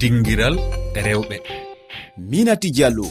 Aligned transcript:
dinguiral 0.00 0.54
rewɓe. 0.94 1.36
Minati 2.30 2.70
diallo. 2.70 3.06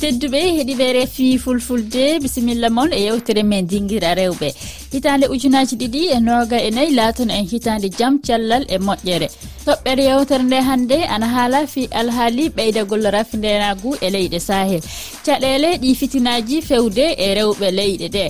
Tedduɓe 0.00 0.40
heeɗiɓe 0.56 0.86
refi 0.96 1.38
fulfulde 1.38 2.02
bisimilla 2.22 2.68
moon 2.70 2.90
e 2.92 3.00
yewtere 3.06 3.42
men 3.42 3.66
dinguira 3.66 4.14
rewɓe. 4.14 4.48
Hitande 4.92 5.26
ujunaji 5.28 5.74
ɗiɗi 5.80 6.00
e 6.16 6.20
noga 6.20 6.56
e 6.66 6.70
nayyi 6.70 6.94
laatono 6.98 7.32
en 7.34 7.46
hitande 7.52 7.88
jaam 7.98 8.14
cellal 8.26 8.64
e 8.68 8.76
moƴƴere. 8.78 9.28
Toɓɓere 9.66 10.02
yewtere 10.10 10.42
nde 10.44 10.58
hannde 10.68 10.98
ana 11.14 11.26
haala 11.34 11.66
fi 11.66 11.82
alhaali 12.00 12.48
ɓeydagol 12.56 13.04
rafidenagu 13.16 13.90
e 14.00 14.08
leyɗe 14.14 14.38
sahel 14.40 14.80
caɗele 15.24 15.70
ɗi 15.82 15.94
fitinaji 16.00 16.62
fewde 16.62 17.06
e 17.24 17.34
rewɓe 17.38 17.68
leyɗe 17.78 18.08
ɗe. 18.08 18.24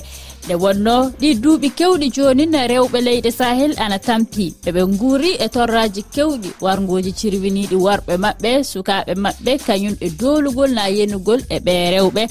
nde 0.47 0.55
wonno 0.63 1.11
ɗi 1.19 1.29
duuɓi 1.43 1.69
kewɗi 1.77 2.07
joni 2.15 2.45
rewɓe 2.71 2.99
leyɗe 3.07 3.31
sahel 3.39 3.73
ana 3.83 3.97
tampi. 4.07 4.45
Eɓe 4.67 4.81
guuri 4.99 5.31
e 5.43 5.47
torraji 5.55 6.01
kewɗi 6.15 6.49
wargoji 6.65 7.11
cirwiniɗi 7.19 7.75
worɓe 7.85 8.13
maɓɓe 8.23 8.51
sukaɓe 8.71 9.13
maɓɓe 9.23 9.51
kañum 9.65 9.95
e 9.99 10.07
dolugol 10.19 10.71
na 10.77 10.83
yenugol 10.97 11.41
e 11.49 11.57
ɓe 11.65 11.73
rewɓe. 11.95 12.23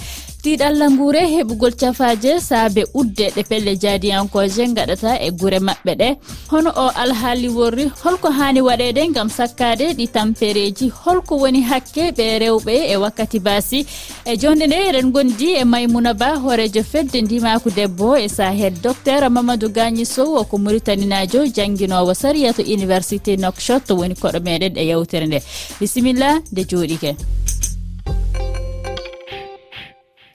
tiiɗallah 0.46 0.90
nguure 0.94 1.22
heɓugol 1.34 1.74
cafaje 1.80 2.32
saabe 2.40 2.82
udde 2.94 3.26
ɗe 3.34 3.42
pelle 3.50 3.72
jadiyankoje 3.82 4.64
gaɗata 4.76 5.10
e 5.26 5.30
guure 5.38 5.58
maɓɓe 5.58 5.92
ɗe. 6.00 6.08
Hono 6.50 6.70
o 6.82 6.86
alhaali 7.02 7.48
worri 7.56 7.84
holko 8.02 8.28
hani 8.38 8.60
waɗede 8.68 9.02
gam 9.14 9.28
sakkade 9.28 9.86
ɗi 9.98 10.06
tampereji 10.14 10.86
holko 11.02 11.34
woni 11.42 11.60
hakke 11.70 12.04
ɓe 12.16 12.26
rewɓe 12.42 12.74
e 12.92 12.96
wakkati 13.02 13.38
baasi. 13.46 13.86
E 14.24 14.36
jonde 14.40 14.66
nde 14.66 14.76
eɗen 14.88 15.10
gondi 15.14 15.48
e 15.60 15.64
maymouna 15.64 16.14
ba 16.14 16.28
hoorejo 16.42 16.82
fedde 16.92 17.18
ndimaku 17.22 17.70
debbo 17.70 18.16
e 18.16 18.28
sahel 18.28 18.74
docteur 18.82 19.22
mamadou 19.30 19.68
gagni 19.68 20.06
sow 20.06 20.38
o 20.40 20.44
ko 20.44 20.58
maritaninajo 20.58 21.40
jangguinowo 21.56 22.14
sariya 22.14 22.52
to 22.54 22.62
université 22.62 23.36
nokshot 23.36 23.90
woni 23.98 24.14
koɗo 24.14 24.38
meɗen 24.46 24.78
e 24.78 24.84
yewtere 24.90 25.26
nde. 25.26 25.38
Bisimilla 25.80 26.38
nde 26.52 26.62
jooɗike 26.70 27.10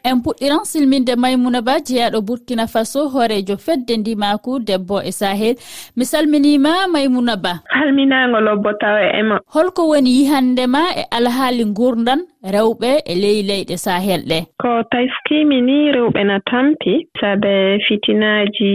en 0.03 0.17
puɗɗiran 0.23 0.65
silminde 0.65 1.15
maymouna 1.15 1.61
ba 1.61 1.73
jeyaɗo 1.87 2.21
burkina 2.21 2.67
faso 2.67 3.09
hoorejo 3.13 3.57
fedde 3.57 3.97
ndimaku 3.97 4.59
debbo 4.59 5.01
e 5.01 5.11
sahel. 5.11 5.55
Mi 5.95 6.05
salminima 6.05 6.87
maymouna 6.93 7.35
ba. 7.37 7.53
Salminago 7.73 8.39
lobbo 8.39 8.73
tawa 8.73 9.01
e 9.01 9.19
ema 9.19 9.39
holko 9.53 9.87
woni 9.89 10.09
yihandema 10.17 10.81
e 11.01 11.03
alhaali 11.11 11.65
gurdan 11.65 12.21
rewɓe 12.53 12.91
e 13.05 13.13
ley 13.15 13.43
leyɗe 13.49 13.77
sahel 13.77 14.21
ɗe. 14.29 14.39
Ko 14.61 14.83
taskimi 14.91 15.61
ni 15.61 15.91
rewɓe 15.91 16.23
na 16.25 16.39
tampi 16.49 17.07
sabe 17.19 17.79
fitinaji 17.87 18.71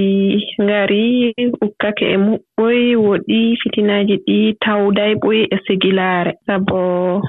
ngari 0.62 1.34
ukkake 1.62 2.04
e 2.14 2.16
muɓɓoy 2.16 2.96
woɗi 3.06 3.56
fitinaji 3.62 4.16
ɗi 4.26 4.38
tawday 4.64 5.14
ɓoy 5.14 5.40
e 5.54 5.56
sigilaare. 5.66 6.32
Sabo 6.46 7.22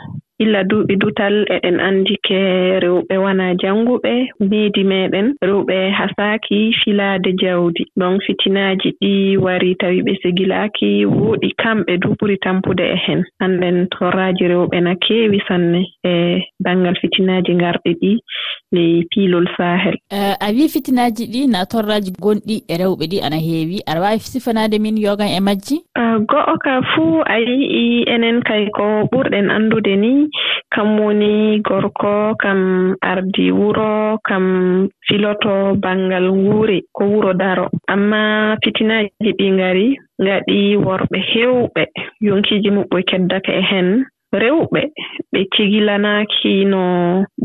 Illa 0.43 0.61
duuɓi 0.69 0.95
dutal 1.01 1.35
eɗen 1.55 1.77
anndi 1.87 2.15
ke 2.27 2.39
rewɓe 2.83 3.15
wonaa 3.23 3.53
jannguɓe, 3.61 4.13
miidi 4.49 4.83
meɗen 4.91 5.27
rewɓe 5.47 5.77
hasaaki 5.97 6.57
filaade 6.81 7.31
jawdi. 7.41 7.83
donc 7.97 8.21
fitinaaji 8.25 8.89
ɗi 9.01 9.37
wari 9.37 9.75
tawi 9.81 10.01
ɓe 10.05 10.13
segilaaki 10.21 11.05
wooɗi 11.05 11.49
kamɓe 11.61 11.93
du 12.01 12.09
ɓuri 12.19 12.37
tampude 12.43 12.85
e 12.95 12.97
heen. 13.05 13.21
Annden 13.43 13.87
torraaji 13.89 14.45
rewɓe 14.53 14.77
na 14.83 14.93
keewi 14.95 15.39
sanne 15.47 15.81
e 16.05 16.11
banngal 16.63 16.95
fitinaaji 17.01 17.51
ngarɗe 17.55 17.91
ɗi. 18.01 18.11
ley 18.71 19.07
piilol 19.11 19.47
sahel. 19.57 19.95
Uh, 20.11 20.35
a 20.39 20.51
wi 20.51 20.67
fitinaaji 20.69 21.25
ɗi 21.33 21.47
na 21.47 21.65
torraaji 21.65 22.11
gonɗi 22.19 22.63
e 22.67 22.73
rewɓe 22.77 23.05
ɗi 23.11 23.17
ana 23.25 23.37
heewi. 23.37 23.81
Aɗa 23.87 24.01
waawi 24.01 24.19
sifanaade 24.19 24.79
min 24.79 24.97
yogan 24.97 25.31
e 25.31 25.39
majji? 25.39 25.77
Uh, 25.95 26.17
go'o 26.29 26.57
ka 26.63 26.81
fuu 26.93 27.21
a 27.25 27.39
yi'i 27.39 28.03
enen 28.13 28.41
kay 28.43 28.67
ko 28.75 29.07
ɓurɗen 29.11 29.49
anndude 29.51 29.95
ni. 29.95 30.29
Kam 30.73 30.99
woni 30.99 31.59
gorko 31.61 32.35
kam 32.39 32.95
ardi 33.01 33.51
wuro 33.51 34.19
kam 34.27 34.89
filoto 35.07 35.75
banngal 35.79 36.27
nguure 36.31 36.81
ko 36.93 37.03
wuro 37.05 37.33
daro. 37.33 37.69
Amma 37.87 38.57
fitinaaji 38.63 39.31
ɗi 39.39 39.47
ngari 39.51 39.87
ngaɗi 40.21 40.77
worɓe 40.85 41.17
heewɓe 41.31 41.83
yonkiiji 42.21 42.69
muɓɓe 42.71 43.03
keddaka 43.09 43.51
e 43.53 43.61
heen 43.61 44.05
rewɓe 44.33 44.81
ɓe 45.31 45.41
cigilanaaki 45.53 46.65
no 46.65 46.81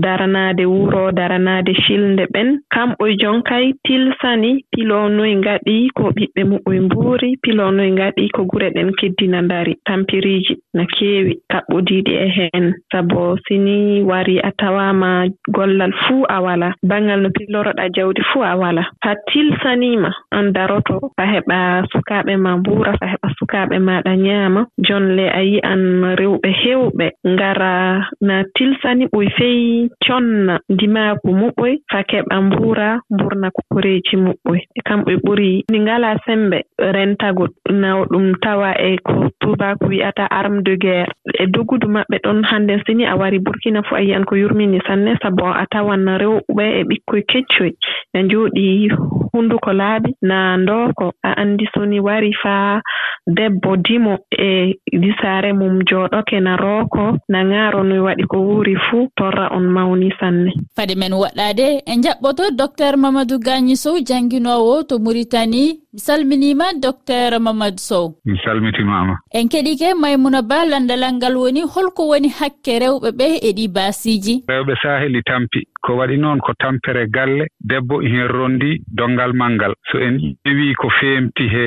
daranaade 0.03 0.65
wuro 0.67 1.13
daranaade 1.13 1.73
filnde 1.87 2.25
ɓen. 2.33 2.49
Kamɓe 2.75 3.07
jonkay 3.21 3.73
tilsani 3.85 4.65
piloo 4.73 5.09
ngaɗi 5.09 5.91
ko 5.97 6.05
ɓiɓɓe 6.17 6.43
muɓe 6.51 6.81
mbuuri 6.81 7.37
piloo 7.43 7.71
ngaɗi 7.73 8.29
ko 8.35 8.45
gure 8.51 8.71
ɗen 8.75 8.91
keddina 8.99 9.39
ndari 9.43 9.75
tampiriiji 9.87 10.55
no 10.75 10.85
keewi. 10.95 11.35
Kaɓɓodiiɗi 11.53 12.13
e 12.25 12.29
heen 12.37 12.75
sabo 12.93 13.37
sini 13.47 14.03
wari 14.03 14.39
a 14.41 14.51
tawaama 14.59 15.27
gollal 15.55 15.93
fuu 16.03 16.25
a 16.29 16.41
wala. 16.41 16.75
Baŋngal 16.89 17.21
no 17.23 17.31
piloroɗaa 17.37 17.89
jawdi 17.97 18.23
fuu 18.33 18.43
a 18.43 18.57
wala. 18.57 18.83
So 19.05 19.11
tilsaniima 19.29 20.11
aan 20.35 20.53
daroto 20.53 21.11
a 21.19 21.25
heɓa 21.33 21.59
sukaaɓe 21.93 22.37
ma 22.37 22.57
mbuura 22.57 22.93
so 22.99 23.07
heɓa 23.07 23.29
sukaaɓe 23.39 23.77
maaɗa 23.79 24.17
nyaama. 24.17 24.67
Jonle 24.87 25.27
a 25.29 25.41
yi'an 25.43 25.83
rewɓe 26.21 26.49
heewɓe 26.73 27.07
ngara 27.33 27.73
na 28.21 28.35
tilsani 28.55 29.05
ɓoy 29.13 29.29
fey 29.37 29.89
conna 30.07 30.55
ndimaagu 30.73 31.31
muɓoy 31.41 31.73
fa 31.91 32.01
keɓa 32.11 32.37
mbuura 32.47 32.89
mbuurna 33.13 33.49
kokkoreeji 33.57 34.17
mu'oye 34.25 34.63
kamɓe 34.87 35.13
ɓuri 35.25 35.51
ɗi 35.71 35.79
ngalaa 35.85 36.17
sembe 36.27 36.59
rentago 36.95 37.45
naw 37.83 37.99
ɗum 38.11 38.27
tawaa 38.43 38.75
e 38.89 38.97
ko 39.07 39.13
tuubaako 39.43 39.87
wi'ata 39.91 40.31
arme 40.31 40.63
de 40.63 40.77
guerre. 40.77 41.13
E 41.43 41.47
doggudu 41.47 41.87
maɓɓe 41.89 42.17
ɗon 42.25 42.43
hannde 42.51 42.75
sini 42.87 43.05
a 43.07 43.17
wari 43.17 43.39
burkina 43.39 43.83
fo 43.83 43.95
a 43.97 44.01
yiyan 44.01 44.25
ko 44.25 44.37
yurmini 44.37 44.81
sanne 44.87 45.19
sabu 45.23 45.45
a 45.45 45.67
tawan 45.71 46.07
rewɓe 46.23 46.65
e 46.81 46.83
ɓikkoye 46.89 47.23
keccoy. 47.31 47.73
Ne 48.15 48.23
njooɗi 48.23 48.89
hunnduko 49.33 49.71
laaɓi 49.73 50.11
na 50.23 50.57
ndooko 50.57 51.13
a 51.23 51.31
anndi 51.41 51.67
soni 51.75 52.01
wari 52.01 52.33
faa 52.43 52.81
debbo 53.27 53.77
dimo 53.77 54.19
e 54.31 54.75
disaare 54.93 55.53
mum 55.53 55.83
jooɗoke 55.89 56.41
na 56.41 56.57
rooko 56.57 57.19
na 57.29 57.45
ŋaaro 57.45 57.83
no 57.83 58.05
waɗi 58.05 58.25
ko 58.27 58.37
wuuri 58.47 58.77
fuu 58.77 59.09
torra 59.17 59.49
on 59.57 59.67
mawni 59.71 60.11
sanne. 60.21 60.51
Fade 60.77 60.95
men 60.97 61.13
woɗɗaade 61.13 61.67
e 61.87 61.93
njaɓɓoto 61.97 62.51
docteur 62.59 62.97
mamadou 62.97 63.39
gagni 63.39 63.77
sow 63.77 63.97
jannginowo 64.09 64.83
to 64.89 64.99
muritani 64.99 65.79
mi 65.93 66.01
salminiima 66.01 66.65
docteur 66.81 67.39
mamadou 67.41 67.79
sow. 67.79 68.15
Mi 68.25 68.39
salmitimama 68.45 69.15
en 69.35 69.49
keɗike 69.49 69.95
maymuna 70.01 70.43
ba 70.43 70.65
landalal 70.65 71.15
ngal 71.15 71.37
woni 71.37 71.63
holko 71.75 72.03
woni 72.11 72.29
hakke 72.39 72.73
rewɓe 72.83 73.09
ɓe 73.19 73.27
e 73.49 73.51
ɗi 73.57 73.67
baasiiji 73.75 74.35
rewɓe 74.49 74.75
saheli 74.83 75.23
tampi 75.23 75.61
ko 75.85 75.97
waɗi 75.99 76.17
noon 76.19 76.39
ko 76.41 76.53
tampere 76.59 77.07
galle 77.09 77.45
debbo 77.61 78.03
e 78.03 78.09
hen 78.13 78.29
rondi 78.29 78.71
dongal 78.99 79.33
malngal 79.33 79.75
so 79.91 79.99
en 79.99 80.17
ƴeewi 80.45 80.75
ko 80.75 80.89
feemti 81.01 81.45
he 81.49 81.65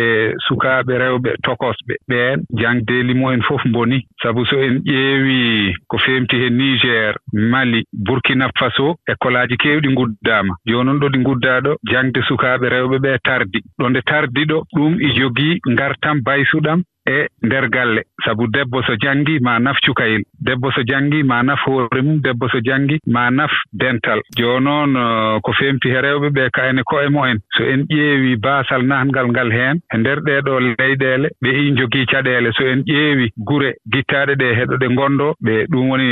sukaaɓe 0.48 0.94
rewɓe 0.98 1.32
tokosɓe. 1.44 1.94
Ɓeen 2.10 2.44
jangdeeli 2.62 3.14
mumen 3.14 3.42
fof 3.42 3.62
mboni. 3.66 4.00
Sabu 4.22 4.46
so 4.46 4.58
en 4.60 4.80
ƴeewi 4.86 5.74
ko 5.88 5.98
feemti 5.98 6.36
he 6.42 6.50
niger 6.50 7.16
mali 7.34 7.84
burkina 7.94 8.50
faso 8.60 8.96
école 9.08 9.38
aji 9.40 9.58
keewɗi 9.58 9.90
nguddaama. 9.92 10.54
Joonon 10.66 11.00
ɗo 11.00 11.08
ɗi 11.10 11.20
nguddaa 11.20 11.60
ɗo 11.62 11.76
jangde 11.92 12.22
sukaaɓe 12.28 12.70
rewɓe 12.70 12.98
ɓee 13.00 13.18
tardi. 13.24 13.60
Ɗo 13.80 13.90
nde 13.90 14.02
tardi 14.06 14.46
ɗo 14.46 14.64
ɗum 14.76 14.94
e 15.02 15.08
jogii 15.18 15.60
ngartam 15.72 16.22
baysuɗam 16.26 16.82
e 17.08 17.28
nder 17.44 17.70
galle. 17.70 18.04
Sabu 18.26 18.48
debbo 18.48 18.82
so 18.84 18.96
janngii 18.98 19.40
ma 19.42 19.60
naf 19.60 19.78
cukayel 19.86 20.24
debbo 20.42 20.72
so 20.72 20.82
janngii 20.84 21.24
ma 21.24 21.42
naf 21.44 21.60
hoore 21.66 22.02
mum. 22.02 22.20
Debbo 22.22 22.50
so 22.50 22.60
janngii 22.60 23.00
ma 23.08 23.30
naf 23.30 23.52
dental. 23.74 24.22
Jooni 24.38 24.66
noon 24.66 25.42
ko 25.46 25.52
feemti 25.54 25.90
he 25.94 26.00
rewɓe 26.02 26.30
ɓe 26.36 26.50
kayne 26.54 26.82
koye 26.84 27.06
e 27.08 27.10
mumen 27.10 27.40
so 27.58 27.64
en 27.64 27.86
ƴeewi 27.90 28.36
baasal 28.42 28.82
nahngal 28.90 29.28
ngal 29.30 29.52
heen 29.52 29.80
e 29.94 29.98
ndeer 29.98 30.20
ɗee 30.26 30.42
ɗoo 30.46 30.60
leyɗeele 30.60 31.28
ɓe 31.44 31.50
i 31.62 31.76
jogii 31.78 32.06
caɗeele. 32.12 32.52
So 32.58 32.64
en 32.68 32.82
ƴeewi 32.84 33.30
gure 33.38 33.70
gittaaɗe 33.92 34.34
ɗe 34.42 34.48
heɗo 34.60 34.76
ɗe 34.82 34.88
ngonndoo 34.90 35.34
ɓe 35.46 35.66
ɗum 35.70 35.90
woni 35.90 36.08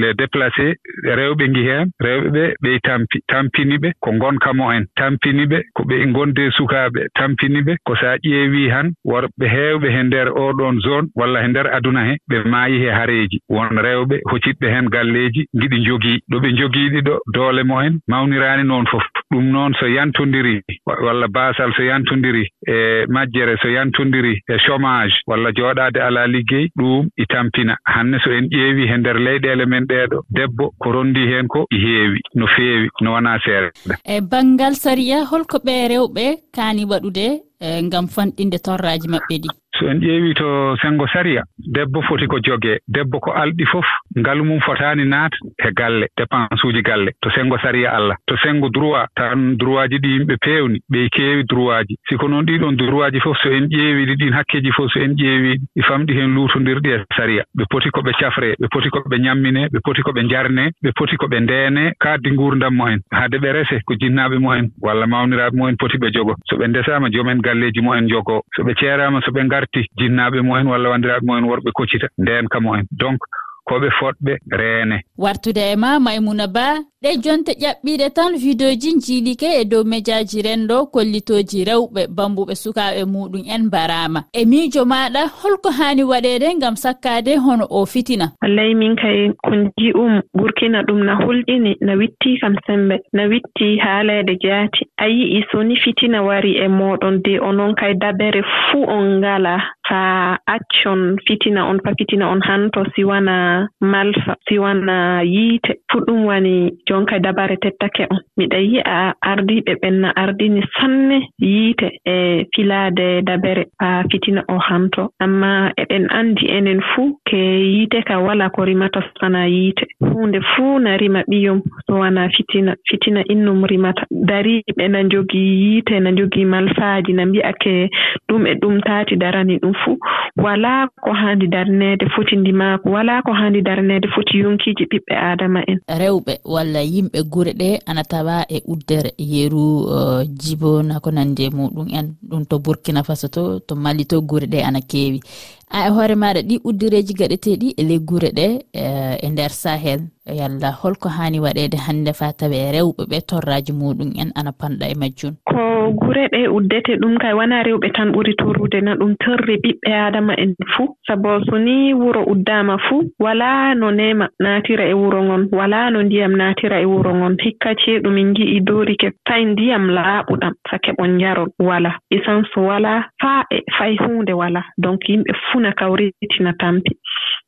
les 0.00 0.14
déplacé 0.14 0.74
rewɓe 1.04 1.48
ngi 1.48 1.62
heen. 1.68 1.90
Rewɓe 2.00 2.28
ɓe 2.36 2.44
ɓey 2.62 2.78
tampi 2.82 3.18
tampini 3.28 3.78
ɓe 3.78 3.92
ko 4.00 4.12
ngonka 4.12 4.52
mumen 4.52 4.84
tampini 4.96 5.46
ɓe 5.46 5.58
ko 5.74 5.82
ɓe 5.84 6.06
ngondi 6.06 6.50
sukaaɓe. 6.56 7.00
Tampini 7.14 7.60
ɓe 7.62 7.76
ko 7.84 7.94
so 7.96 8.06
a 8.06 8.16
ƴeewii 8.16 8.68
han 8.70 8.92
worɓe 9.04 9.46
heewɓe 9.54 9.88
heen 9.90 10.09
nder 10.10 10.28
oɗon 10.44 10.80
zone 10.86 11.08
walla 11.14 11.44
e 11.44 11.48
nder 11.48 11.66
aduna 11.76 12.02
he 12.08 12.14
ɓe 12.30 12.36
maayi 12.52 12.78
he 12.82 12.90
hareeji 12.98 13.38
won 13.48 13.74
rewɓe 13.86 14.16
hocitɓe 14.30 14.66
heen 14.74 14.88
galleeji 14.94 15.42
giɗi 15.60 15.78
jogii 15.86 16.18
ɗo 16.30 16.36
ɓe 16.42 16.48
jogiiɗi 16.58 17.00
ɗo 17.08 17.14
doole 17.34 17.62
mumen 17.70 17.94
mawniraani 18.08 18.64
noon 18.64 18.86
fof. 18.90 19.04
Ɗum 19.32 19.44
noon 19.54 19.72
so 19.80 19.86
yantondiri 19.86 20.54
walla 20.86 21.26
baasal 21.28 21.72
so 21.76 21.82
yantondiri 21.82 22.44
e 22.66 23.06
majjere 23.08 23.54
so 23.62 23.68
yantondiri 23.68 24.34
e 24.52 24.58
chômage 24.64 25.14
walla 25.26 25.50
jooɗaade 25.52 26.00
alaa 26.06 26.26
liggey 26.26 26.68
ɗum 26.78 27.08
i 27.16 27.24
tampina. 27.26 27.76
Hanne 27.84 28.18
so 28.24 28.30
en 28.32 28.48
ƴeewi 28.50 28.88
he 28.90 28.96
nder 28.98 29.18
leyɗeele 29.26 29.64
men 29.66 29.84
ɗeeɗo 29.90 30.18
debbo 30.30 30.70
ko 30.80 30.92
ronndi 30.92 31.22
heen 31.30 31.46
ko 31.48 31.66
i 31.70 31.78
heewi 31.84 32.18
no 32.34 32.46
feewi 32.46 32.88
no 33.00 33.12
wonaa 33.14 33.38
seeɗa 33.44 33.70
e 34.04 34.20
banngal 34.30 34.74
sariya 34.74 35.24
holko 35.30 35.56
ɓe 35.66 35.74
rewɓe 35.92 36.24
kaani 36.56 36.84
waɗude 36.90 37.26
e 37.60 37.82
ngam 37.86 38.06
fanɗinde 38.14 38.58
torraaji 38.66 39.08
maɓɓe 39.14 39.36
ɗi. 39.42 39.59
so 39.78 39.86
en 39.88 40.00
ƴeewi 40.00 40.34
to 40.34 40.76
senngo 40.82 41.06
sariya 41.12 41.42
debbo 41.58 42.02
foti 42.02 42.26
ko 42.26 42.38
jogee 42.40 42.78
debbo 42.88 43.20
ko 43.20 43.30
alɗi 43.32 43.64
fof 43.66 43.86
ngalu 44.18 44.44
mum 44.44 44.60
fotaani 44.60 45.04
naata 45.04 45.36
e 45.58 45.70
galle 45.72 46.06
dépense 46.16 46.64
uji 46.66 46.82
galle. 46.82 47.10
To 47.22 47.30
senngo 47.30 47.58
sariya 47.58 47.92
allah 47.96 48.16
to 48.26 48.36
senngo 48.42 48.68
droit 48.68 49.06
tan 49.16 49.56
droit 49.56 49.88
ji 49.90 49.98
ɗi 49.98 50.08
yimɓe 50.14 50.36
peewni 50.40 50.78
ɓey 50.90 51.08
keewi 51.10 51.44
droit 51.44 51.84
ji 51.88 51.96
siko 52.08 52.28
noon 52.28 52.44
ɗiɗon 52.46 52.76
droit 52.76 53.12
ji 53.12 53.20
fof 53.20 53.36
so 53.42 53.48
en 53.50 53.68
ƴeewi 53.68 54.06
ɗi 54.06 54.14
ɗin 54.20 54.32
hakkeji 54.32 54.72
fof 54.72 54.90
so 54.92 55.00
en 55.00 55.14
ƴeewi 55.14 55.56
ɗi 55.76 55.82
famɗi 55.82 56.12
heen 56.14 56.34
luutondirɗi 56.34 56.90
e 56.90 56.98
sariya. 57.16 57.44
Ɓe 57.56 57.64
poti 57.70 57.90
ko 57.90 58.00
ɓe 58.02 58.12
cafree 58.20 58.54
ɓe 58.60 58.66
poti 58.72 58.88
ko 58.90 58.98
ɓe 59.08 59.18
ñammine 59.18 59.68
ɓe 59.72 59.78
poti 59.84 60.02
ko 60.02 60.12
ɓe 60.12 60.22
njarnee 60.24 60.70
ɓe 60.82 60.90
poti 60.96 61.16
ko 61.16 61.26
ɓe 61.26 61.40
ndeenee 61.40 61.92
kaaddi 62.00 62.30
nguurdam 62.32 62.74
mumen 62.74 63.00
hade 63.12 63.36
ɓe 63.38 63.52
rese 63.52 63.80
ko 63.86 63.94
jinnaaɓe 63.94 64.38
mumen 64.38 64.70
walla 64.82 65.06
mawniraaɓe 65.06 65.56
mumen 65.56 65.76
poti 65.76 65.96
ɓe 65.98 66.10
jogo. 66.12 66.34
So 66.48 66.56
ɓe 66.56 66.66
ndesaama 66.68 67.08
joomen 67.10 67.40
galleeji 67.40 67.80
mumen 67.80 68.08
jogoo. 68.08 68.42
So 68.56 68.62
ɓe 68.62 68.74
ceeraama 68.80 69.20
so 69.24 69.30
ɓe 69.32 69.44
arti 69.60 69.80
jinnaaɓe 69.98 70.38
mumen 70.46 70.66
walla 70.72 70.90
wanndiraaɓe 70.92 71.26
mumen 71.26 71.48
worɓe 71.50 71.70
koccita 71.78 72.06
ndeen 72.22 72.46
ka 72.52 72.58
mumen 72.60 72.86
donc 73.02 73.20
ko 73.64 73.74
ɓe 73.80 73.88
fotɓe 73.98 74.32
reene. 74.50 74.96
Wartude 75.18 75.62
e 75.72 75.76
ma 75.76 75.98
maymouna 76.00 76.46
ba 76.46 76.66
ɗe 77.02 77.10
jonte 77.24 77.52
ƴaɓɓiɗe 77.62 78.06
tan 78.14 78.32
videoji 78.36 78.90
jiilike 79.04 79.48
e 79.60 79.64
dow 79.64 79.84
médiaji 79.84 80.42
renɗo 80.42 80.86
kollitoji 80.92 81.64
rewɓe 81.64 82.02
bambuɓe 82.16 82.54
sukaɓe 82.62 83.04
muɗum 83.12 83.42
en 83.54 83.62
mbarama. 83.66 84.20
E 84.32 84.44
miijo 84.44 84.84
maɗa 84.84 85.22
holko 85.40 85.70
hani 85.78 86.02
waɗede 86.04 86.48
gam 86.60 86.76
sakkade 86.76 87.36
hono 87.44 87.64
o 87.70 87.86
fitina. 87.86 88.26
Wallay 88.42 88.74
min 88.74 88.96
kay 88.96 89.30
ko 89.44 89.52
ji'um 89.78 90.20
burkina 90.34 90.82
ɗum 90.82 91.00
na 91.04 91.14
hulɗini 91.16 91.76
na 91.80 91.92
witti 91.94 92.38
kam 92.40 92.54
sembe 92.66 92.96
na 93.12 93.22
witti 93.28 93.78
haalede 93.78 94.36
jaati. 94.42 94.84
A 94.98 95.06
yi'i 95.08 95.44
soni 95.50 95.76
fitina 95.76 96.22
wari 96.22 96.56
e 96.58 96.68
moɗon 96.68 97.22
de 97.24 97.38
onon 97.40 97.74
kay 97.74 97.94
dabere 97.94 98.42
fuu 98.42 98.84
on 98.84 99.18
ngala. 99.20 99.56
so 99.90 100.36
accon 100.46 101.16
fitina 101.26 101.66
on 101.68 101.78
papitina 101.80 102.28
on 102.30 102.40
hanto 102.40 102.84
siwana 102.96 103.68
malfa 103.80 104.36
siwana 104.48 105.22
yiite. 105.22 105.74
Fuu 105.90 106.00
ɗum 106.06 106.24
wani 106.26 106.70
jonka 106.86 107.18
dabare 107.18 107.56
tettake 107.56 108.06
on. 108.10 108.20
Miɗa 108.38 108.58
yi'a 108.58 109.14
ardiɓe 109.22 109.74
ɓenna 109.82 110.12
ardini 110.16 110.62
sanne 110.78 111.20
yiite 111.40 111.90
e 112.06 112.46
filade 112.54 113.22
dabere. 113.22 113.66
Haa 113.80 114.04
fitina 114.10 114.44
o 114.48 114.58
hanto. 114.58 115.10
Amma 115.20 115.72
eɗen 115.76 116.06
andi 116.10 116.46
enen 116.50 116.80
fuu 116.80 117.18
ke 117.28 117.36
yiite 117.36 118.02
ka 118.06 118.18
wala 118.20 118.50
ko 118.50 118.64
rimata 118.64 119.02
sana 119.20 119.46
yiite. 119.48 119.84
Hunde 120.00 120.40
fuu 120.54 120.78
na 120.78 120.96
rima 120.96 121.22
ɓiyum 121.28 121.60
so 121.86 121.94
wana 121.94 122.28
fitina 122.30 122.76
fitina 122.88 123.24
innum 123.28 123.64
rimata. 123.66 124.06
Dariɓe 124.10 124.88
na 124.88 125.02
njogii 125.02 125.60
yiite 125.62 126.00
na 126.00 126.10
njogii 126.10 126.44
malfaaji 126.44 127.12
na 127.12 127.26
mbi'a 127.26 127.52
ke 127.52 127.88
ɗum 128.28 128.46
e 128.46 128.54
ɗum 128.54 128.80
taati 128.82 129.16
darani 129.16 129.58
ɗum 129.58 129.74
fuu 129.84 129.98
walaa 130.36 130.86
ko 131.02 131.12
haandi 131.12 131.46
darneede 131.46 132.06
foti 132.16 132.36
ndimaako 132.36 132.90
walaa 132.90 133.22
ko 133.22 133.32
haandi 133.32 133.62
darneede 133.62 134.08
foti 134.08 134.38
yonkiiji 134.38 134.84
ɓiɓɓe 134.90 135.14
aadama 135.16 135.60
en 135.66 135.78
rewɓe 136.00 136.32
walla 136.44 136.80
yimɓe 136.82 137.22
gure 137.32 137.52
ɗe 137.52 137.78
ana 137.86 138.04
tawaa 138.04 138.44
e 138.48 138.62
uddere 138.66 139.10
yeru 139.18 139.64
uh, 139.84 140.22
jibona 140.40 141.00
ko 141.00 141.10
nandi 141.10 141.44
e 141.44 141.50
muɗum 141.50 141.88
en. 141.98 142.14
Ɗum 142.28 142.44
to 142.48 142.58
burkina 142.58 143.02
faso 143.02 143.28
to 143.28 143.60
to 143.66 143.74
mali 143.74 144.04
to 144.04 144.20
gure 144.20 144.46
ɗe 144.46 144.62
ana 144.64 144.80
keewi. 144.80 145.20
a 145.70 145.86
e 145.86 145.90
hoore 145.90 146.14
maɗa 146.14 146.42
ɗi 146.48 146.56
uddireji 146.64 147.14
gaɗeteɗi 147.14 147.68
e 147.80 147.82
ley 147.88 147.98
gure 148.08 148.30
ɗe 148.36 148.46
e, 148.72 148.84
e 149.22 149.28
nder 149.30 149.50
sahel. 149.50 150.00
Yalla 150.26 150.70
holko 150.70 151.08
hani 151.08 151.40
waɗede 151.40 151.76
hannde 151.86 152.12
fa 152.12 152.32
tawi 152.32 152.56
e 152.56 152.72
rewɓe 152.72 153.02
ɓe 153.10 153.18
torraji 153.28 153.72
muɗum 153.72 154.10
en 154.20 154.30
ana 154.36 154.52
panɗa 154.52 154.86
e 154.90 154.94
majjum 154.94 155.34
ko 155.44 155.90
gure 155.92 156.28
ɗe 156.32 156.48
uddete 156.48 156.96
ɗum 157.00 157.18
kay 157.18 157.32
wona 157.32 157.62
rewɓe 157.62 157.90
tan 157.94 158.12
ɓuri 158.12 158.34
torrude 158.36 158.80
na 158.82 158.94
ɗum 158.94 159.14
torri 159.24 159.56
ɓiɓɓe 159.62 159.92
adama 160.06 160.34
en 160.38 160.54
fuu. 160.76 160.94
Sabo 161.06 161.40
so 161.46 161.58
ni 161.58 161.94
wuro 161.94 162.22
uddama 162.26 162.78
fuu 162.88 163.10
wala 163.18 163.74
no 163.74 163.90
nema 163.90 164.28
natira 164.40 164.84
e 164.86 164.94
wuro 164.94 165.22
ngon 165.22 165.48
wala 165.52 165.90
no 165.90 166.02
ndiyam 166.02 166.36
natira 166.36 166.80
e 166.80 166.84
wuro 166.84 167.14
ngon. 167.14 167.36
Hikkaci 167.42 167.98
ɗumin 168.02 168.34
gi'i 168.34 168.60
dorike 168.60 169.10
fay 169.26 169.44
ndiyam 169.44 169.90
laaɓuɗam 169.90 170.54
sa 170.70 170.78
keɓon 170.78 171.16
njarol 171.16 171.48
wala 171.58 171.94
essence 172.10 172.54
wala 172.56 173.04
faa 173.20 173.44
e 173.50 173.62
fay 173.78 173.96
hunde 173.96 174.32
wala 174.32 174.62
donc 174.78 175.00
yimɓe 175.08 175.32
fuu 175.50 175.59
fuu 175.60 175.62
na 175.62 175.72
kawritina 175.72 176.52
tampi. 176.52 176.99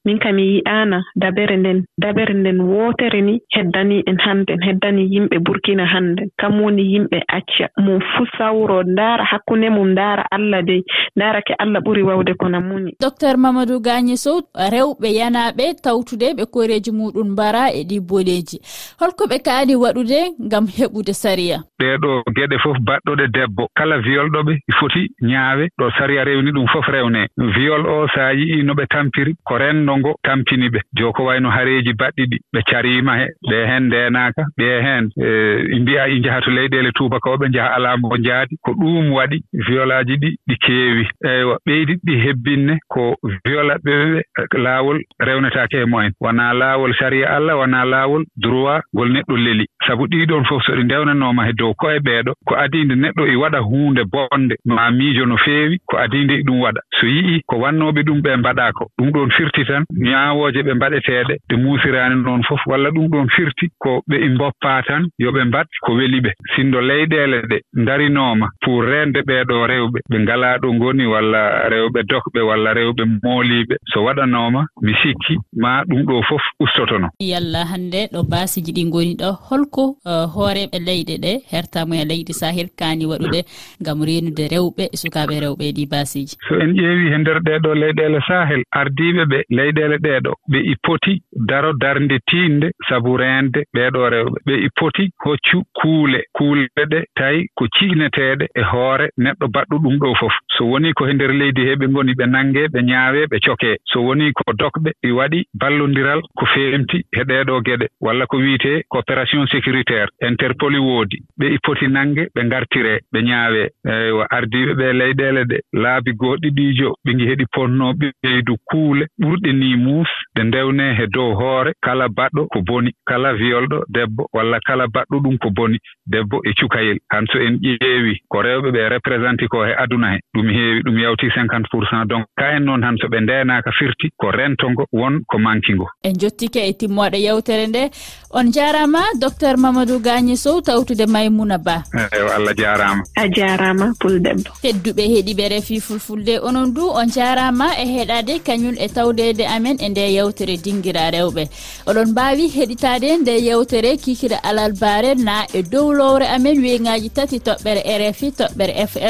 min 0.05 0.19
kam 0.19 0.35
mi 0.37 0.43
yi'aana 0.57 1.03
dabere 1.17 1.57
nden 1.57 1.85
dabere 1.99 2.35
nden 2.35 2.61
wootere 2.61 3.21
ni 3.23 3.41
heddani 3.55 4.03
en 4.07 4.19
hannde 4.19 4.57
heddani 4.67 5.03
yimɓe 5.15 5.39
burkina 5.39 5.87
hannde. 5.87 6.23
Kam 6.39 6.61
woni 6.61 6.83
yimɓe 6.93 7.21
acca. 7.29 7.69
Mum 7.79 8.01
fuu 8.01 8.27
sawro 8.39 8.83
ndaara 8.83 9.25
hakkunde 9.25 9.71
mum 9.71 9.89
ndaara 9.93 10.25
allah 10.31 10.63
dey 10.63 10.83
ndaarake 11.17 11.55
allah 11.59 11.81
ɓuri 11.83 12.03
waawde 12.03 12.35
kono 12.35 12.61
muni. 12.61 12.93
Docteur 13.01 13.37
mamadou 13.37 13.81
gagne 13.81 14.17
sow 14.17 14.41
rewɓe 14.73 15.09
yanaaɓe 15.15 15.75
tawtude 15.85 16.35
ɓe 16.37 16.45
koreeji 16.51 16.91
muɗum 16.91 17.29
mbara 17.33 17.71
e 17.73 17.85
ɗi 17.85 18.01
boleeji 18.01 18.59
holko 19.01 19.25
ɓe 19.31 19.39
kaani 19.45 19.75
waɗude 19.77 20.19
ngam 20.47 20.67
heɓude 20.67 21.13
sariya. 21.15 21.59
Ɗeeɗo 21.81 22.23
geɗe 22.37 22.59
fof 22.59 22.77
baɗɗoɗe 22.87 23.27
debbo. 23.35 23.67
Kala 23.77 23.99
violɗoɓe 23.99 24.59
foti 24.81 25.09
ñaawe. 25.23 25.69
Ɗo 25.79 25.91
sariya 25.99 26.25
rewni 26.25 26.51
ɗum 26.53 26.67
fof 26.73 26.87
rewne. 26.89 27.27
Viol 27.39 27.87
o 27.87 28.07
so 28.15 28.21
a 28.21 28.33
yi'i 28.35 28.63
no 28.65 28.75
ɓe 28.75 28.87
tampiri. 28.91 29.35
Ko 29.45 29.59
renno 29.59 29.92
wonno 29.93 29.99
ngo 29.99 30.19
tampini 30.23 30.69
ɓe. 30.69 30.81
Jo 30.95 31.13
ko 31.13 31.25
wayno 31.25 31.51
hareeji 31.51 31.93
baɗɗi 31.93 32.25
ɗi. 32.31 32.39
Ɓe 32.53 32.61
cariima 32.71 33.17
he 33.19 33.27
ɓe 33.51 33.67
heen 33.67 33.83
ndeenaaka 33.87 34.43
ɓe 34.59 34.83
heen 34.83 35.11
e 35.17 35.79
mbiya 35.81 36.09
i 36.09 36.19
njaha 36.19 36.41
to 36.41 36.51
leyɗeele 36.51 36.91
tuubakooɓe 36.93 37.49
njaha 37.49 37.75
alaa 37.77 37.97
mbo 37.97 38.17
njaadi. 38.17 38.57
Ko 38.63 38.73
ɗum 38.73 39.13
waɗi 39.13 39.41
violaaji 39.67 40.17
ɗi 40.17 40.31
ɗi 40.49 40.57
keewi. 40.65 41.07
Eywa 41.25 41.57
ɓeydi 41.67 41.95
ɗi 42.07 42.15
hebbinne 42.25 42.79
ko 42.89 43.17
viola 43.45 43.75
ɓeɓe 43.85 44.23
ɓe 44.53 44.59
laawol 44.59 44.99
rewnetaake 45.21 45.77
e 45.83 45.85
mumen 45.85 46.13
wonaa 46.21 46.53
laawol 46.53 46.95
sariya 46.95 47.29
allah 47.37 47.57
wonaa 47.59 47.85
laawol 47.85 48.25
droit 48.37 48.83
ngol 48.95 49.09
neɗɗo 49.13 49.37
leli. 49.37 49.67
Sabu 49.87 50.07
ɗiɗon 50.07 50.45
fof 50.45 50.63
so 50.65 50.73
ɗi 50.77 50.85
ndewnanooma 50.85 51.47
he 51.47 51.53
dow 51.53 51.75
koye 51.75 51.99
ɓeeɗo 51.99 52.33
ko 52.47 52.55
adiinde 52.57 52.95
neɗɗo 52.95 53.27
e 53.27 53.37
waɗa 53.37 53.59
huunde 53.59 54.03
bonde 54.13 54.55
ma 54.65 54.91
miijo 54.91 55.27
no 55.27 55.37
feewi 55.37 55.79
ko 55.87 55.97
adiinde 55.99 56.35
e 56.35 56.43
ɗum 56.43 56.61
waɗa. 56.61 56.81
so 57.03 57.09
yii 57.09 57.43
ko 57.47 57.57
wannooɓe 57.63 58.03
ɗum 58.07 58.21
ɓe 58.23 58.37
mbaɗaa 58.37 58.73
ko 58.79 58.85
ɗum 58.99 59.11
ɗoon 59.11 59.31
firti 59.37 59.65
tan 59.65 59.83
ñaawooje 59.91 60.63
ɓe 60.63 60.73
mbaɗeteeɗe 60.75 61.35
ɗe 61.49 61.57
muusiraani 61.57 62.17
noon 62.23 62.43
fof 62.49 62.61
walla 62.67 62.91
ɗum 62.91 63.07
ɗoon 63.13 63.29
firti 63.37 63.67
ko 63.79 64.03
ɓe 64.09 64.17
mboppaa 64.35 64.83
tan 64.87 65.03
yo 65.19 65.33
ɓe 65.33 65.45
mbaɗ 65.45 65.67
ko 65.85 65.93
weli 65.99 66.21
ɓe. 66.21 66.31
Sindo 66.55 66.81
leyɗeele 66.81 67.39
ɗe 67.51 67.59
ndarinooma 67.75 68.47
pour 68.63 68.85
reende 68.85 69.21
ɓeeɗoo 69.29 69.67
rewɓe 69.67 69.99
ɓe 70.11 70.19
ngalaa 70.23 70.59
ɗo 70.63 70.69
ngoni 70.75 71.07
walla 71.07 71.69
rewɓe 71.73 72.01
dokɓe 72.11 72.41
walla 72.49 72.75
rewɓe 72.75 73.05
mooliiɓe. 73.23 73.77
So 73.93 74.05
waɗanooma 74.05 74.67
mi 74.83 74.93
sikki 75.03 75.35
ma 75.57 75.83
ɗum 75.89 76.03
ɗo 76.07 76.23
fof 76.29 76.43
ustotono. 76.61 77.09
Yalla 77.19 77.65
hannde 77.73 78.01
ɗo 78.13 78.23
baasiji 78.31 78.73
ɗi 78.73 78.85
ngoni 78.87 79.15
ɗo 79.19 79.31
holko 79.51 79.97
e, 80.07 80.13
hooreɓe 80.35 80.79
leyɗe 80.87 81.15
ɗe 81.25 81.33
hertamo 81.51 81.95
e 81.95 82.05
leydi 82.05 82.33
sahel 82.33 82.69
kaani 82.79 83.07
waɗude 83.11 83.41
ngam 83.83 83.99
reenude 84.07 84.45
rewɓe 84.55 84.85
e 84.95 84.97
sukaaɓe 85.03 85.35
rewɓe 85.45 85.65
e 85.71 85.73
ɗi 85.73 85.85
baasiji. 85.91 86.37
So 86.49 86.55
en 86.63 86.71
ƴeewi 86.77 86.92
ƴeewi 86.93 87.19
nder 87.19 87.41
ndeer 87.41 87.41
ɗeeɗo 87.61 87.75
leyɗeele 87.75 88.21
sahel 88.29 88.63
ardiiɓe 88.81 89.25
ɓe 89.33 89.39
leyɗeele 89.57 89.97
ɗeeɗo 90.05 90.33
ɓe 90.51 90.59
i 90.73 90.75
poti 90.85 91.23
daro 91.49 91.73
darnde 91.73 92.19
tiinde 92.29 92.71
sabu 92.89 93.17
reende 93.17 93.61
ɓeeɗo 93.75 94.09
rewɓe. 94.13 94.39
Ɓe 94.47 94.55
i 94.67 94.69
poti 94.79 95.05
hoccu 95.25 95.63
kuule. 95.79 96.21
Kuule 96.37 96.69
ɗe 96.77 97.05
tawi 97.17 97.47
ko 97.57 97.67
ciineteeɗe 97.79 98.47
e 98.55 98.63
hoore 98.63 99.07
neɗɗo 99.19 99.47
baɗɗo 99.55 99.77
ɗum 99.83 99.97
ɗo 100.03 100.15
fof. 100.21 100.35
So 100.57 100.65
woni 100.65 100.93
ko 100.93 101.07
he 101.07 101.13
nder 101.15 101.33
leydi 101.33 101.63
he 101.69 101.75
ɓe 101.81 101.87
ngoni 101.89 102.13
ɓe 102.19 102.27
nanngee 102.27 102.69
ɓe 102.69 102.81
ñaawee 102.83 103.27
ɓe 103.31 103.39
cokee. 103.45 103.77
So 103.85 104.01
woni 104.03 104.33
ko 104.33 104.53
dokɓe 104.53 104.91
ɗi 105.03 105.11
waɗi 105.19 105.41
ballondiral 105.61 106.21
ko 106.37 106.47
feemti 106.47 106.99
he 107.17 107.23
ɗeeɗo 107.25 107.61
geɗe. 107.67 107.87
Walla 108.01 108.27
ko 108.27 108.37
wiyetee 108.37 108.83
coopération 108.91 109.47
sécuritaire 109.47 110.09
interpoli 110.29 110.79
woodi. 110.79 111.19
Ɓe 111.39 111.47
i 111.55 111.59
poti 111.65 111.87
nange 111.89 112.29
ɓe 112.35 112.41
ngartiree 112.45 112.99
ɓe 113.13 113.19
ñaawee. 113.23 113.69
Eywa 113.87 114.27
ardiiɓe 114.31 114.73
ɓe 114.75 114.93
leyɗeele 114.93 115.43
ɗe 115.51 115.59
laabi 115.73 116.13
gooɗɗiɗiijo 116.21 116.82
miijo 116.83 116.97
ɓe 117.05 117.15
ngi 117.15 117.27
heɗi 117.27 117.45
potnoo 117.55 117.93
ɓeydu 117.93 118.57
kuule 118.65 119.07
ɓurɗe 119.21 119.53
ni 119.53 119.77
muus 119.77 120.09
ɗe 120.35 120.43
ndewnee 120.45 120.95
he 120.95 121.07
dow 121.07 121.35
hoore 121.35 121.73
kala 121.83 122.09
baɗɗo 122.09 122.47
ko 122.53 122.61
boni 122.63 122.91
kala 123.07 123.33
wiyolɗo 123.33 123.85
debbo 123.89 124.29
walla 124.33 124.59
kala 124.67 124.87
baɗɗo 124.87 125.17
ɗum 125.23 125.39
ko 125.39 125.51
boni 125.51 125.79
debbo 126.07 126.41
e 126.45 126.53
cukayel. 126.55 126.99
Han 127.11 127.27
so 127.33 127.39
en 127.39 127.59
ƴeewi 127.63 128.15
ko 128.29 128.43
rewɓe 128.43 128.71
ɓe 128.73 128.89
représenté 128.89 129.49
ko 129.49 129.65
he 129.65 129.73
aduna 129.75 130.13
he 130.13 130.19
ɗum 130.35 130.49
heewi 130.49 130.83
ɗum 130.83 130.99
yawti 130.99 131.31
cinquante 131.35 131.69
pour 131.71 131.85
cent. 131.91 132.05
Donc 132.07 132.25
ka 132.37 132.57
en 132.57 132.61
noon 132.65 132.83
han 132.83 132.97
so 133.01 133.07
ɓe 133.09 133.21
ndeenaaka 133.21 133.71
firti 133.79 134.11
ko 134.17 134.31
rento 134.31 134.71
ngo 134.71 134.87
won 134.93 135.21
ko 135.29 135.39
manki 135.39 135.75
ngo. 135.75 135.87
En 136.05 136.15
jottike 136.19 136.61
e 136.69 136.73
timmoɗe 136.73 137.19
yewtere 137.23 137.67
nde. 137.67 137.91
On 138.31 138.51
jaarama 138.53 139.01
docteur 139.21 139.57
mamadou 139.57 140.01
gagne 140.01 140.37
sow 140.37 140.61
tawtude 140.61 141.07
maymouna 141.07 141.59
ba. 141.59 141.83
Eyo 142.13 142.29
allah 142.37 142.55
jaarama 142.57 143.03
a 143.17 143.29
jarama 143.29 143.93
pul 144.01 144.21
debbo 144.21 144.51
tedduɓe 144.63 145.03
heeɗiɓe 145.13 145.49
refi 145.49 145.81
fulfulde 145.81 146.39
ono 146.43 146.62
on 146.63 146.73
du 146.75 146.85
on 147.01 147.09
jarama 147.11 147.69
e 147.83 147.85
heɗade 147.95 148.35
kañum 148.47 148.77
e 148.79 148.87
tawdede 148.97 149.45
amen 149.55 149.77
e 149.81 149.89
nde 149.89 150.05
yewtere 150.17 150.57
dinguira 150.65 151.05
rewɓe. 151.15 151.45
Oɗon 151.89 152.09
mbawi 152.13 152.45
heɗitade 152.57 153.09
nde 153.21 153.35
yewtere 153.47 153.91
kikira 154.03 154.39
alal 154.49 154.73
bare 154.83 155.15
na 155.27 155.37
e 155.53 155.63
dow 155.63 155.89
lowre 155.99 156.27
amen 156.37 156.57
wiyngaji 156.65 157.09
tati 157.17 157.39
toɓɓere 157.47 157.83
rfi 158.01 158.29
toɓɓere 158.39 158.73
fr 158.91 159.03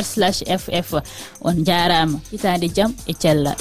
ff 0.83 0.91
on 1.49 1.57
jarama. 1.67 2.17
Hitande 2.33 2.69
jaam 2.77 2.93
e 3.07 3.13
cellal. 3.23 3.57